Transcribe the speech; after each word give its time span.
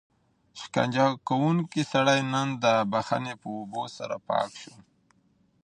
شکنجه 0.59 1.05
کوونکی 1.27 1.81
سړی 1.91 2.19
نن 2.33 2.47
د 2.63 2.65
بښنې 2.91 3.33
په 3.41 3.47
اوبو 3.57 3.83
سره 3.97 4.15
پاک 4.29 4.51
شو. 4.61 4.75